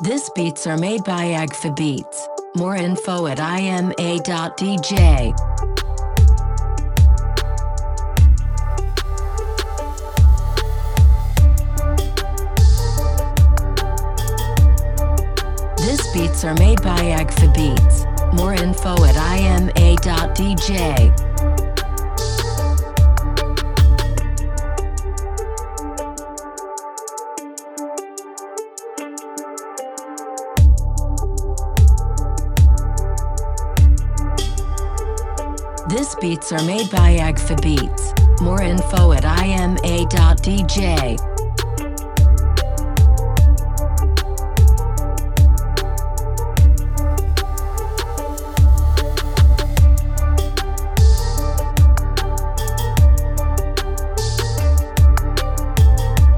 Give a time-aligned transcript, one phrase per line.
[0.00, 2.28] This beats are made by Agfa Beats.
[2.56, 4.90] More info at ima.dj.
[15.78, 18.04] This beats are made by Agfa Beats.
[18.34, 20.74] More info at ima.dj.
[35.86, 38.14] This beats are made by Agfa Beats.
[38.40, 41.18] More info at ima.dj.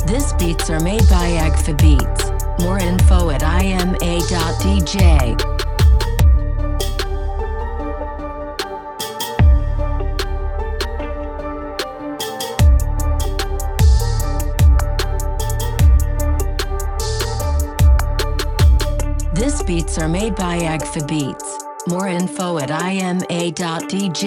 [0.06, 2.32] This beats are made by Agfa Beats.
[2.64, 4.96] More info at ima.dj.
[19.56, 21.64] This beats are made by Agfa Beats.
[21.88, 24.20] More info at ima.dj.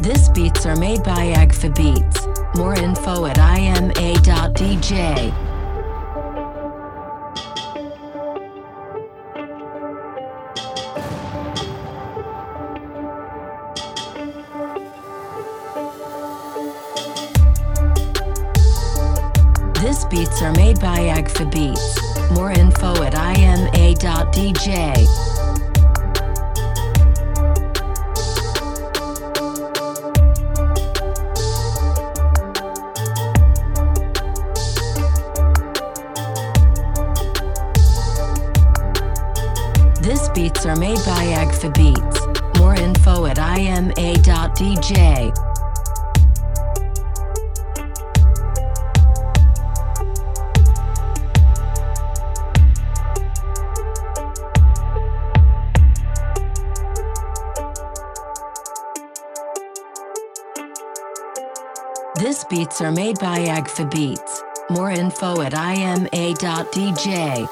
[0.00, 2.26] This beats are made by Agfa Beats.
[2.56, 5.51] More info at ima.dj.
[19.92, 22.00] This beats are made by Agfa Beats.
[22.30, 24.64] More info at ima.dj.
[40.00, 42.26] This beats are made by Agfa Beats.
[42.58, 45.51] More info at ima.dj.
[62.22, 64.44] This beats are made by Agfa Beats.
[64.70, 67.48] More info at ima.dj.